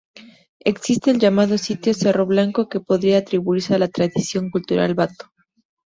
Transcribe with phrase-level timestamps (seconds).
[0.61, 5.31] Existe el llamado sitio Cerro Blanco, que podría atribuirse a la tradición cultural Bato.